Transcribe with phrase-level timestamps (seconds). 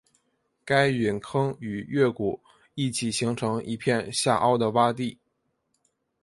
[0.65, 2.41] 该陨坑与月谷
[2.73, 5.19] 一起形成一片下凹的洼地。